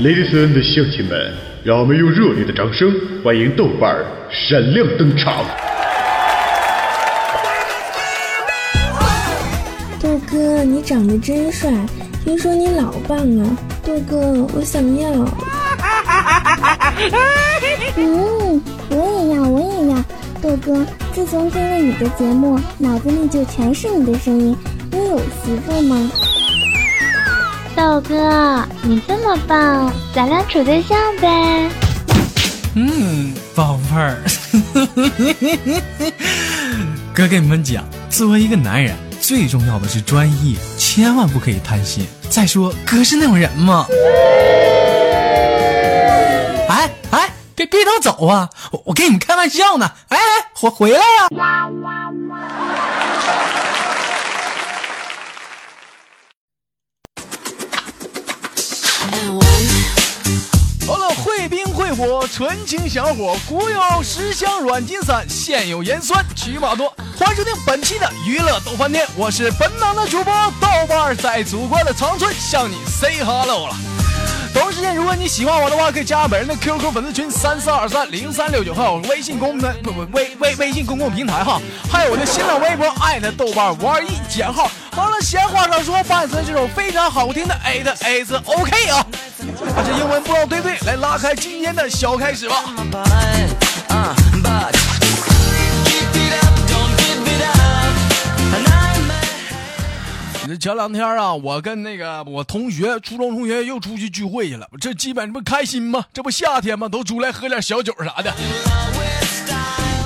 [0.00, 5.44] Ladies and 乡亲们，让我们用热烈的掌声欢迎豆瓣儿闪亮登场。
[10.02, 11.70] 豆哥，你长得真帅，
[12.24, 15.10] 听说你老棒了，豆哥，我想要。
[17.96, 20.04] 嗯，我也要，我也要。
[20.42, 24.56] 豆哥，自从听了你的节目，脑子里就全是你的声音。
[24.90, 26.10] 你有媳妇吗？
[27.76, 31.68] 豆哥，你这么棒，咱俩处对象呗。
[32.76, 34.22] 嗯，宝贝儿，
[37.12, 42.06] 哥跟你们讲，作为一个男人，最重要的是专一，千万不可以贪心。
[42.30, 43.86] 再说，哥是那种人吗？
[46.68, 48.48] 哎哎，别别都走啊！
[48.70, 49.90] 我我跟你们开玩笑呢。
[50.08, 51.28] 哎哎，回回来呀！
[51.36, 51.70] 好
[61.94, 66.92] 会冰会火，纯情小伙，古有十香软金散，现有盐酸曲马多。
[67.16, 73.76] 欢迎收听本期的娱乐逗翻天，我是本档的主播豆瓣，在祖国的长春向你 say hello 了。
[74.52, 84.70] 同时间，如果你喜欢我的话，可以加本人的 QQ 粉丝群三四二三零三六九，还有微信公的不不微微微信公共平台哈，还有我的新浪微博艾特豆瓣五二一减号。
[84.94, 89.04] 好了，闲话少说，伴随这首非常好听的 A 的 A 字 OK 啊，
[89.74, 92.62] 把这英文不知道对不对，来拉开今天的小开始吧。
[100.46, 104.68] 这前两天啊，我跟那个我同学，初中同学又出去聚会去了。
[104.80, 106.04] 这基本不开心吗？
[106.12, 106.88] 这不夏天吗？
[106.88, 108.32] 都出来喝点小酒啥的。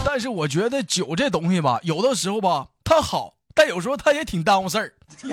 [0.05, 4.93] 但是我觉得酒这东西吧，有的时候吧，它好，但有时候他也挺耽误事儿。
[5.21, 5.33] 你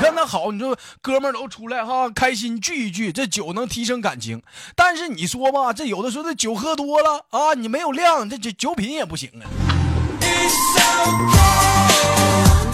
[0.00, 4.42] 看他好，你说哥们儿都出来哈，开心聚一聚，这酒能提升感情。
[4.74, 9.44] 但是你说吧，这有的时候这酒喝多了啊，你没有量，这酒酒品也不行啊。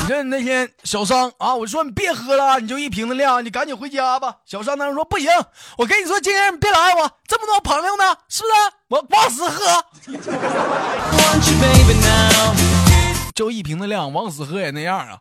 [0.00, 4.36] 你看那天小商啊，我说你别喝了，你就一瓶子量，你赶紧回家吧。
[4.46, 5.28] 小商当时说不行，
[5.76, 8.54] 我跟你说，今天你别来我这么多朋友呢，是不是？
[8.90, 9.84] 我往死喝。
[13.38, 15.16] 就一瓶的量，往死喝也那样啊。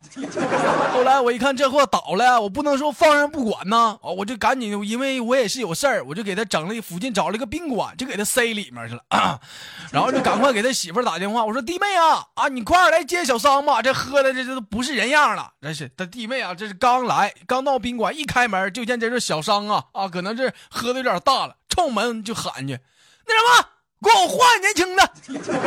[0.91, 9.03] 后来我一看这货倒了，我不能说放任不管呐，啊，我就赶紧，因为我也是有事儿，我就给他整了附近找了一个宾馆，就给他塞里面去了。
[9.93, 15.51] 然后就赶快给他媳妇打电话，我说弟妹啊，啊，你快点来接小桑吧，这喝的这这都不是人样了。
[15.61, 22.79] 这是他弟妹啊，这是刚来，刚到宾馆，一开门就见这是小桑啊啊，可能是喝的有点大了，冲门就喊去，
[23.27, 23.69] 那什么。
[23.99, 25.09] 给我换年轻的，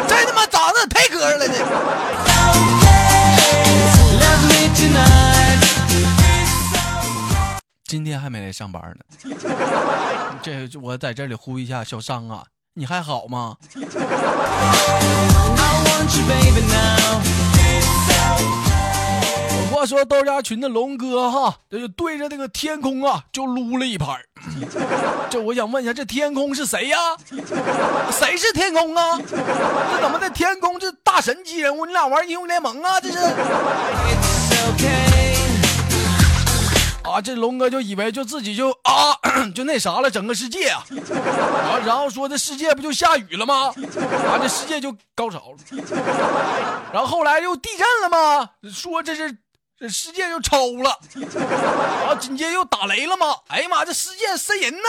[0.08, 1.54] 这他妈长得太磕碜了这。
[7.84, 9.04] 今天还没来上班呢，
[10.42, 13.56] 这我在这里呼吁一下小商啊，你还好吗？
[19.70, 24.20] 话说豆家群的龙哥哈，这就对着那个天空啊，就撸了一拍。
[25.30, 26.98] 这我想问一下，这天空是谁呀？
[28.10, 29.16] 谁是天空啊？
[29.18, 31.86] 这怎么这天空这大神级人物？
[31.86, 33.00] 你俩玩英雄联盟啊？
[33.00, 33.18] 这是？
[37.04, 39.16] 啊，这龙哥就以为就自己就啊
[39.54, 43.72] 就那啥了，整个世界啊，啊，然后说这世界不就下雨了吗？
[44.28, 45.58] 啊，这世界就高潮了。
[46.92, 48.50] 然后后来又地震了吗？
[48.72, 49.38] 说这是。
[49.80, 50.90] 这世界又抽了，
[52.06, 53.28] 啊，紧接着又打雷了吗？
[53.48, 54.88] 哎呀妈，这世界瘆人呐！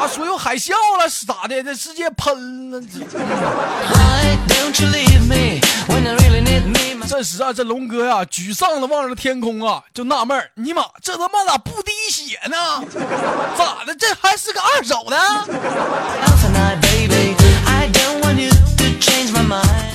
[0.00, 1.62] 啊，说有海啸了是咋的？
[1.62, 2.82] 这世界喷了。
[7.06, 12.56] 这时啊，这龙哥呀，沮丧的望着天空啊，就纳闷儿：尼玛，这他妈咋不滴血呢？
[13.56, 13.94] 咋的？
[13.94, 15.16] 这还是个二手的？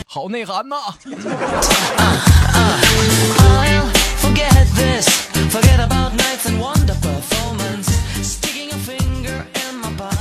[0.07, 0.77] 好内涵呐！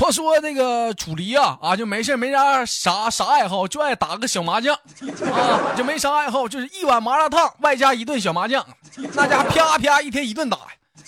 [0.01, 4.75] 话说那个楚离啊啊，就没事没啥啥啥爱好，就爱打个小麻将。
[4.75, 8.67] 啊，就没啥爱好，就是一碗麻辣烫外加一顿小麻将，
[9.15, 10.59] 那家啪啪一天一顿打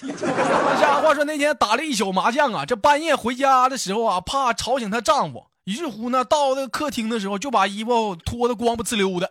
[0.00, 0.12] 那。
[0.81, 5.44] 家伙说那天打了一宿麻将啊，这半夜回家的时候啊，怕吵醒她丈夫。
[5.64, 9.26] 于是乎呢，到那个客厅的时候，就把衣服脱的光不呲溜的，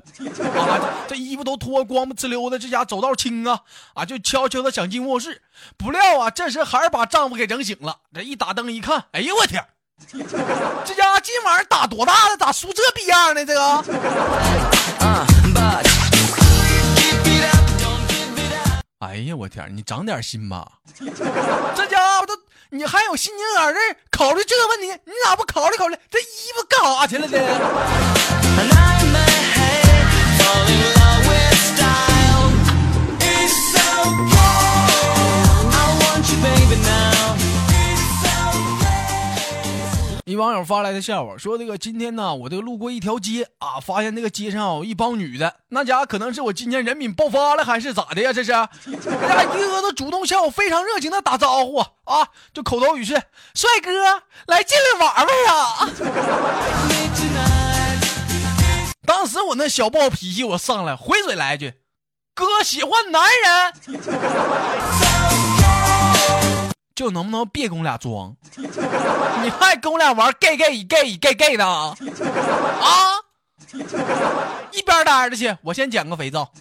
[0.60, 3.60] 啊，这衣服都脱光不呲溜的，这家走道轻啊，
[3.94, 5.44] 啊，就悄悄的想进卧室，
[5.78, 7.98] 不料啊，这时还是把丈夫给整醒了。
[8.12, 9.64] 这一打灯一看，哎呦我天，
[10.12, 13.46] 这家今晚打多大了，咋输这逼样呢？
[13.46, 13.84] 这个，
[19.04, 20.66] 哎呀我天，你长点心吧，
[21.76, 22.34] 这家伙都。
[22.70, 23.80] 你还有心情在这
[24.10, 24.88] 考虑这个问题？
[25.04, 26.24] 你咋不考虑考虑这衣
[26.56, 27.38] 服干啥去了呢？
[40.34, 48.34] 一网友发来的笑话说：“这个今天呢，我这个路过一条街啊，发现那个街上有一帮女的，那家可能是我今天人品爆发了，还是咋的呀？
[48.34, 48.52] 这是，
[49.06, 53.14] 那家一个个都主动向我非常热情的打招呼啊，就口头语是
[53.54, 53.92] ‘帅哥，
[54.48, 55.88] 来进来玩玩呀’。
[59.06, 61.74] 当时我那小暴脾气我上来，回嘴来一句
[62.34, 63.72] ：‘哥喜欢男人。’
[66.96, 68.36] 就能不能别跟我俩装？
[68.56, 71.96] 你还跟我俩玩 gay gay gay gay gay 的啊？
[74.72, 76.52] 一边待着去，我先捡个肥皂。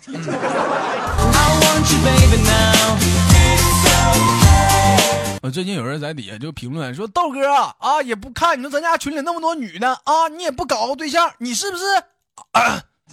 [5.43, 11.85] 我最近有人在底下就评论说：“豆哥啊啊，也不看你说咱家群里那么多女的啊，你也不搞个对象，你是不是？”、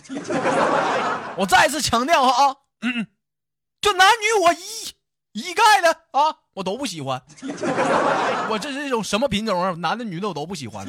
[1.35, 3.07] 我再次强调哈啊，嗯，
[3.81, 4.93] 就男女我一。
[5.33, 7.21] 一概的啊，我都不喜欢。
[8.49, 9.73] 我这是一种什么品种啊？
[9.77, 10.85] 男的女的我都不喜欢。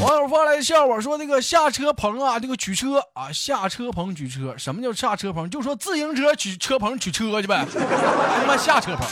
[0.00, 5.50] 网友发来的笑话说：“那个下车棚啊，这个取车啊，下车棚取车，什么叫下车棚？
[5.50, 9.04] 就说自行车取车棚取车去呗，他妈下车棚。”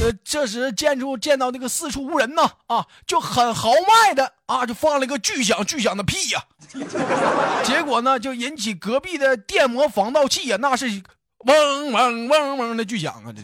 [0.00, 6.42] 呃，这时建筑见到那个四处无人呢，啊，就很豪迈的啊，就放了一个巨响巨响的屁呀，
[7.62, 10.86] 结果呢，就引起隔壁的电摩防盗器呀，那是
[11.44, 13.42] 嗡嗡嗡嗡的巨响啊，这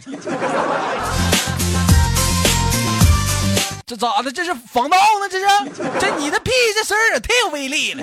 [3.87, 4.33] 这咋的？
[4.33, 5.29] 这是防盗呢？
[5.31, 5.47] 这是
[6.01, 8.03] 这你的屁这声儿也忒有威力了，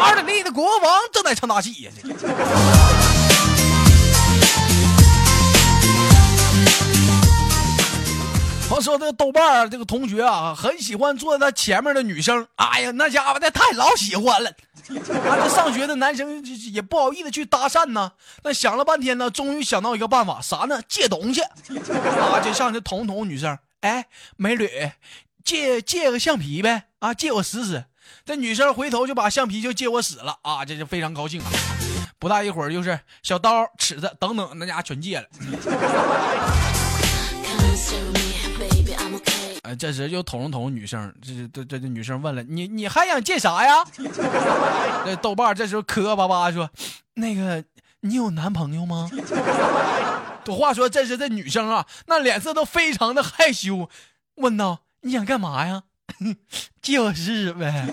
[0.00, 2.08] 二等力的国王正在唱大戏呀，这。
[8.68, 12.46] 话说这个豆瓣这个同学啊，很喜欢坐在他前面的女生。
[12.56, 14.50] 哎呀，那家伙的太老喜欢了。
[14.50, 18.12] 啊，这上学的男生也不好意思去搭讪呢。
[18.42, 20.80] 那想了半天呢，终于想到一个办法，啥呢？
[20.88, 21.42] 借东西。
[21.42, 23.56] 啊，就上去捅捅女生。
[23.80, 24.06] 哎，
[24.36, 24.68] 美女，
[25.44, 26.84] 借借个橡皮呗。
[26.98, 27.84] 啊，借我使使。
[28.24, 30.38] 这女生回头就把橡皮就借我使了。
[30.42, 31.46] 啊，这就非常高兴啊。
[32.18, 35.26] 不大一会儿，就是小刀、尺子等等，那家全借了。
[39.64, 43.82] 哎，这时又捅了捅女生，这这这这女生问了你你还想借啥呀？
[45.06, 46.68] 这豆瓣这时候磕磕巴巴说，
[47.14, 47.64] 那个
[48.00, 49.10] 你有男朋友吗？
[50.46, 53.88] 话说这时这女生啊，那脸色都非常的害羞，
[54.34, 55.84] 问道你想干嘛呀？
[56.82, 57.86] 借我试试呗。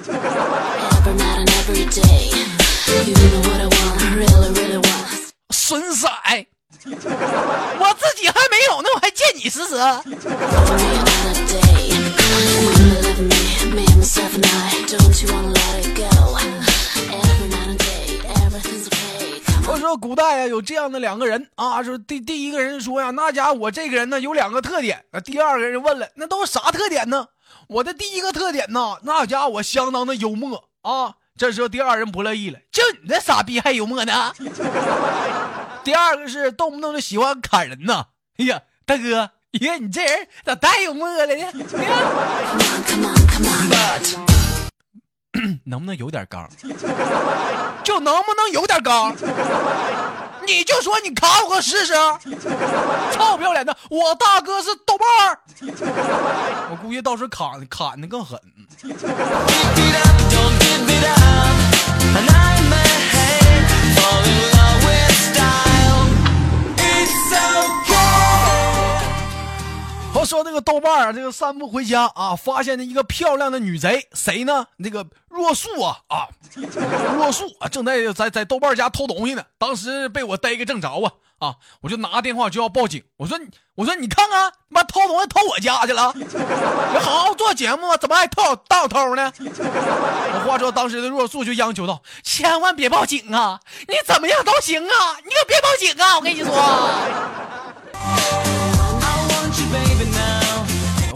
[5.50, 6.10] 损色。
[6.86, 9.76] 我自己还没有呢，我还借你试试。
[19.68, 25.06] 我说古代啊，有这样的两个人啊，说第第一个人说呀，那家我这个人呢有两个特点。
[25.24, 27.28] 第二个人问了，那都是啥特点呢？
[27.68, 31.14] 我的第一个特点呢，那家我相当的幽默啊。
[31.38, 34.34] 这时候第二人不乐意了，就你这傻逼还幽默呢？
[35.84, 38.06] 第二个是动不动就喜欢砍人呐！
[38.38, 41.34] 哎呀，大哥，呀，你这人咋太幽默了呢？
[45.66, 46.48] 能不能有点刚？
[47.84, 49.16] 就能不能有点刚？
[50.46, 51.94] 你就说你砍我个试试！
[53.12, 55.40] 臭不要脸的，我大哥是豆瓣儿，
[56.70, 58.40] 我估计到时候砍砍的更狠。
[70.26, 74.66] 说那个豆瓣啊，这个散步回家啊，发现了一个漂亮的女贼，谁呢？
[74.78, 76.28] 那个若素啊啊，
[77.16, 79.44] 若素啊，正在在在豆瓣家偷东西呢。
[79.58, 81.56] 当时被我逮个正着啊啊！
[81.82, 83.04] 我就拿电话就要报警。
[83.18, 83.40] 我说
[83.76, 86.14] 我说你看看，妈偷东西偷我家去了！
[86.18, 86.24] 你
[87.00, 89.34] 好好做节目，怎么还偷大偷呢？
[89.40, 93.60] 我话说当时的若素就央求道：“千万别报警啊！
[93.88, 96.16] 你怎么样都行啊，你可别报警啊！
[96.18, 96.52] 我跟你说。”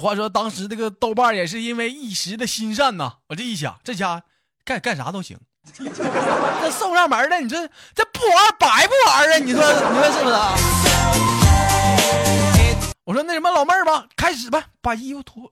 [0.06, 4.22] 话说当时这个豆瓣也是因为一时的心善呐，我这一想，这家
[4.64, 5.36] 干干啥都行，
[5.74, 9.38] 这送上门的，你这这不玩白不玩啊？
[9.40, 10.54] 你说你说是不是啊？
[13.04, 15.52] 我说那什么老妹儿吧，开始吧，把衣服脱。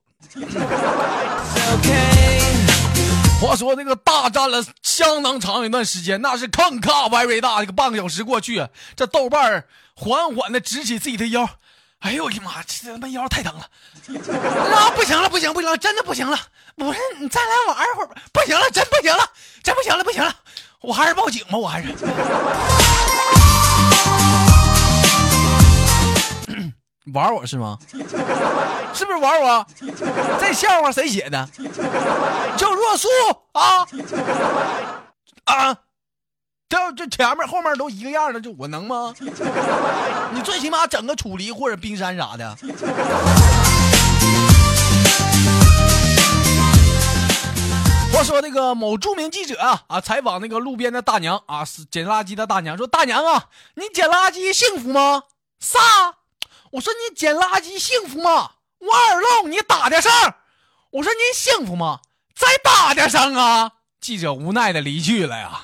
[3.42, 11.50] 话说这个大战了相当长一段时间，那是坑咔 very 大，这个半个小时过去，这豆瓣缓缓的直起自己的腰。
[12.04, 13.62] 哎呦我的妈，这他妈腰太疼了！
[14.76, 16.38] 啊，不行了，不行，不行了，真的不行了！
[16.76, 18.16] 不是你再来玩一会儿吧？
[18.34, 19.26] 不行了，真不行了，
[19.64, 20.36] 真不行了，不行了！
[20.82, 21.96] 我还是报警吧，我还是。
[27.14, 27.78] 玩我是吗？
[28.94, 29.66] 是不是玩我？
[30.42, 31.48] 这笑话谁写的？
[32.58, 33.08] 叫若素
[33.54, 33.88] 啊
[35.46, 35.78] 啊！
[36.74, 39.14] 这这前面后面都一个样的，就我能吗？
[40.32, 42.58] 你最起码整个楚离或者冰山啥的。
[48.12, 55.22] 话说那个某著名记者啊啊，采访那个路边的大娘啊，捡垃圾的大娘说：“大娘啊，你捡垃圾幸福吗？”
[55.62, 55.80] 啥？
[56.72, 58.50] 我说你捡垃圾幸福吗？
[58.80, 60.12] 我耳聋，你打点声。
[60.90, 62.00] 我说您幸福吗？
[62.36, 63.74] 再打点声啊！
[64.02, 65.62] 记者无奈的离去了呀。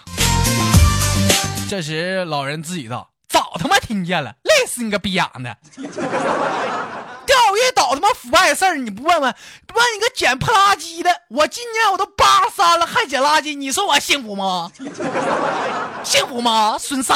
[1.69, 5.55] 这时老人自己道：“早他妈听见了，累死你个逼养的！
[5.77, 9.35] 钓鱼岛他妈腐败事儿你不问问？
[9.75, 14.71] 问你个捡破垃圾的，我今年我都八三了还捡垃圾，你说我幸福吗？
[16.03, 16.75] 幸福吗？
[16.79, 17.13] 孙色。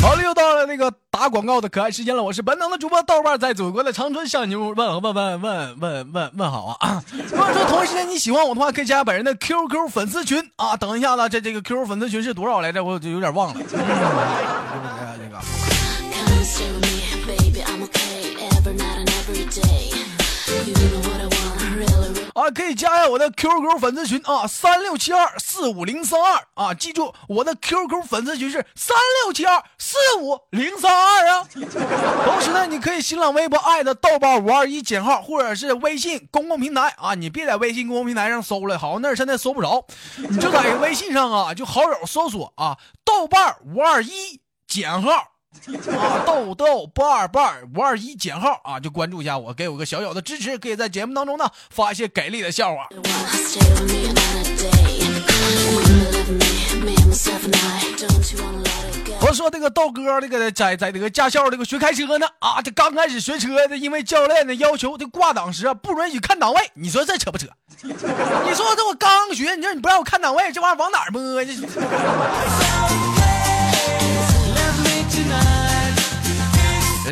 [0.00, 2.22] 好了，又到了那个打广告的可爱时间了。
[2.22, 7.02] 我是本能的主播豆瓣，在祖国的长春向你们问问问问问问问好啊！
[7.10, 10.76] 如果说同一时间你喜欢我的话，可以加本人的 QQ 粉丝群啊。
[10.76, 12.84] 等一下子，这这个 QQ 粉丝群是多少来着？
[12.84, 13.60] 我就有点忘了。
[22.50, 31.48] 可以加一下我的 QQ 粉丝群啊，三六七二四五零三二啊，记住我的 QQ 粉丝群是三六七二四五零三二啊。
[32.24, 39.84] 同时呢，你可以新浪微博艾特豆瓣五二一减号，或者是微信公共平台啊，你别在微信公共平台上搜了，好那现在搜不着，
[40.16, 45.37] 你就在微信上啊，就好友搜索啊，豆瓣五二一减号。
[45.98, 52.88] 啊，豆豆八二八二五二一减号啊，就关注一下我，给我个小小的支持，可以在节目当中呢发一些给力的笑话。
[59.20, 67.46] 我说这个豆哥，这个在在这个驾校这个学开车呢啊，这刚开始学车的，因为教练的要求，这挂档时啊不允许看档位，你说这扯不扯？
[67.82, 67.92] 你
[68.54, 71.44] 说这我刚学，你说你不让我看档位，这玩意儿往哪儿摸？
[71.44, 71.52] 这。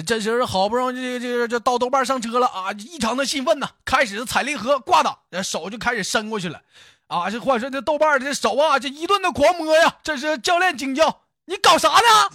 [0.06, 6.60] 这时候好不容易这这这到豆瓣上车了啊，异常的兴奋呐，开始踩离合挂档，手就开始伸过去了，
[7.08, 9.96] 啊，这话说这豆瓣这手啊，这一顿的狂摸呀。
[10.04, 12.30] 这是教练惊叫：“你搞啥呢？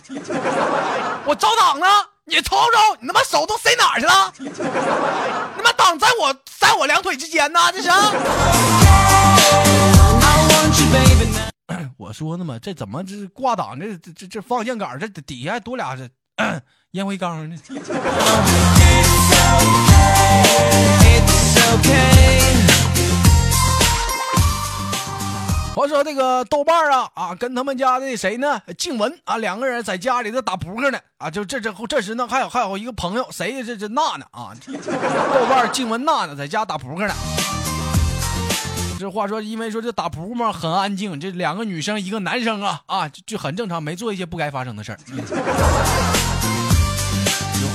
[1.26, 1.86] 我找档呢！
[2.26, 4.34] 你瞅瞅，你他妈手都塞哪去了？
[5.56, 7.90] 他妈档在我在我两腿之间呢，这是。”
[12.12, 16.10] 我说呢嘛，这怎么这挂档这这这这方向杆这底下还多俩这。
[16.92, 17.56] 烟灰缸呢？
[25.74, 28.62] 我说这个豆瓣啊啊，跟他们家的谁呢？
[28.78, 37.14] 静雯啊，两个人在家里头打扑克呢啊，就这这这时呢，还有还有一个朋友，谁这这娜娜啊， 豆瓣静雯娜娜在家打扑克呢。
[39.02, 45.00] 这话说，因为说这打扑克嘛很安静，这两个女生一个男生啊啊，就很正常，没做一些不该发生的事儿。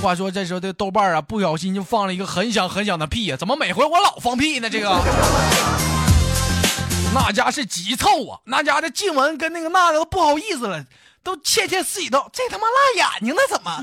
[0.00, 3.37] 话说这时候这豆瓣啊，不小心就放了一个很响很响的屁呀！
[3.37, 4.71] 怎么每回我老放屁呢？
[4.71, 4.87] 这个，
[7.12, 8.38] 那家是急凑啊！
[8.45, 10.85] 那家的静雯跟那个娜娜都不好意思了，
[11.25, 13.83] 都窃窃私语道：“这他妈辣眼睛呢，怎么？”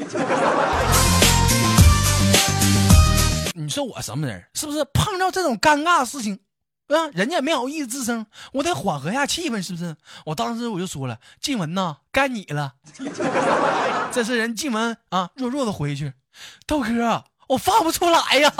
[3.55, 4.43] 你说我什么人？
[4.55, 6.39] 是不是碰到这种尴尬事情，
[6.89, 9.95] 啊，人家也没好意思吱声，我得缓和一下气氛，是不是？
[10.25, 12.73] 我当时我就说了：“静雯呐，该你了。
[14.11, 16.13] ”这是人静雯啊，弱弱的回一句
[16.67, 18.53] ：“豆哥，我放不出来呀。”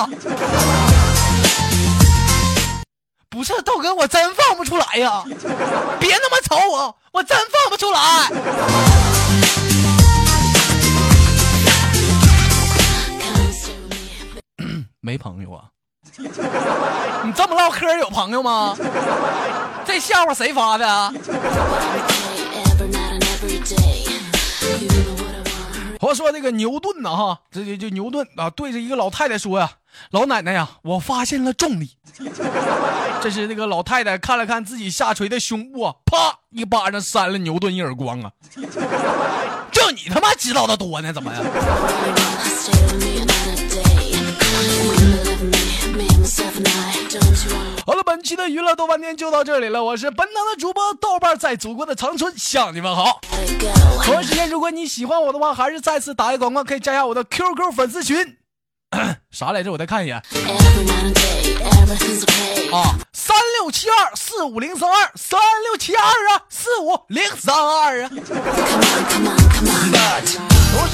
[3.29, 5.23] 不是豆哥，我真放不出来呀！
[5.99, 8.29] 别那么瞅我，我真放不出来。
[15.01, 15.65] 没朋友啊？
[17.23, 18.75] 你这么唠嗑有朋友吗？
[19.85, 21.13] 这笑话谁发的？
[26.01, 29.71] 我说这个牛顿呢，哈，这就就牛顿啊，对着一个老太太说呀
[30.11, 31.91] ：“老奶奶呀，我发现了重力。
[33.21, 38.29] 这是那个老太太看了看自己下垂的胸部啊，啪一巴掌扇了牛顿一耳光啊！
[39.71, 41.39] 就你他妈知道的多呢，怎么呀？
[47.85, 49.83] 好了，本期的娱乐豆瓣天就到这里了。
[49.83, 53.19] 我是本档的主播豆瓣，在祖国的长春向你们好。
[54.03, 58.37] 同时间，如果你喜欢我的话，还是再次打一广告，可以加一下我的 QQ 粉丝群。
[59.31, 59.71] 啥来着？
[59.71, 60.17] 我再看一眼。
[62.71, 68.09] 啊，三六七二四五零三二，三六七二啊，四五零三二啊。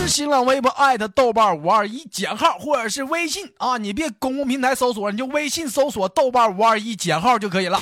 [0.10, 7.80] 新浪微博艾特豆瓣五二一减号，或者是微信啊，你别公共平台搜索，你就微信搜索豆瓣五二一减号就可以了。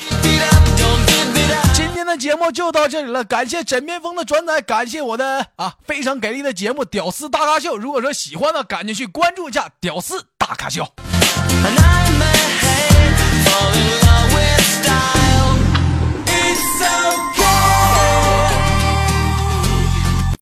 [1.73, 7.75] 今天的节目就到这里了，感谢枕边风的转载，感谢我的啊非常给力的节目《屌丝大咖秀》。
[7.77, 10.83] 如果说喜欢的，赶紧去关注一下《屌丝大咖秀》。